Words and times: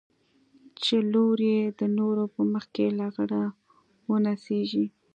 چې 0.81 0.95
لور 1.11 1.37
يې 1.51 1.61
د 1.79 1.81
نورو 1.97 2.23
په 2.33 2.41
مخ 2.51 2.65
کښې 2.75 2.87
لغړه 2.99 3.43
ونڅېږي. 4.09 4.85